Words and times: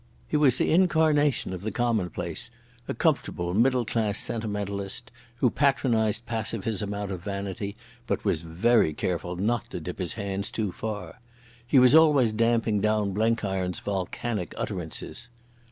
He 0.27 0.35
was 0.35 0.57
the 0.57 0.73
incarnation 0.73 1.53
of 1.53 1.61
the 1.61 1.69
commonplace, 1.71 2.49
a 2.87 2.95
comfortable 2.95 3.53
middle 3.53 3.85
class 3.85 4.17
sentimentalist, 4.17 5.11
who 5.41 5.51
patronised 5.51 6.25
pacificism 6.25 6.91
out 6.91 7.11
of 7.11 7.21
vanity, 7.23 7.75
but 8.07 8.25
was 8.25 8.41
very 8.41 8.95
careful 8.95 9.35
not 9.35 9.69
to 9.69 9.79
dip 9.79 9.99
his 9.99 10.13
hands 10.13 10.49
too 10.49 10.71
far. 10.71 11.19
He 11.67 11.77
was 11.77 11.93
always 11.93 12.31
damping 12.31 12.81
down 12.81 13.13
Blenkiron's 13.13 13.79
volcanic 13.81 14.55
utterances. 14.57 15.29